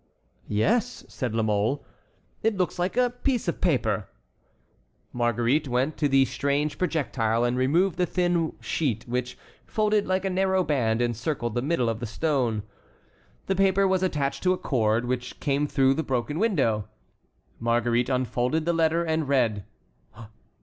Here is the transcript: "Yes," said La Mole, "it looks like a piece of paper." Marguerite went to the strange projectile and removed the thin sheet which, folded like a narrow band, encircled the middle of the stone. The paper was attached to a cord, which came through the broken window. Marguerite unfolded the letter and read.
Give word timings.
"Yes," 0.47 1.05
said 1.07 1.35
La 1.35 1.43
Mole, 1.43 1.85
"it 2.41 2.57
looks 2.57 2.79
like 2.79 2.97
a 2.97 3.11
piece 3.11 3.47
of 3.47 3.61
paper." 3.61 4.07
Marguerite 5.13 5.67
went 5.67 5.95
to 5.97 6.09
the 6.09 6.25
strange 6.25 6.79
projectile 6.79 7.43
and 7.43 7.55
removed 7.55 7.97
the 7.99 8.07
thin 8.07 8.53
sheet 8.59 9.07
which, 9.07 9.37
folded 9.67 10.07
like 10.07 10.25
a 10.25 10.29
narrow 10.31 10.63
band, 10.63 11.03
encircled 11.03 11.53
the 11.53 11.61
middle 11.61 11.87
of 11.87 11.99
the 11.99 12.07
stone. 12.07 12.63
The 13.45 13.55
paper 13.55 13.87
was 13.87 14.01
attached 14.01 14.41
to 14.41 14.53
a 14.53 14.57
cord, 14.57 15.05
which 15.05 15.39
came 15.39 15.67
through 15.67 15.93
the 15.93 16.01
broken 16.01 16.39
window. 16.39 16.87
Marguerite 17.59 18.09
unfolded 18.09 18.65
the 18.65 18.73
letter 18.73 19.03
and 19.03 19.29
read. 19.29 19.65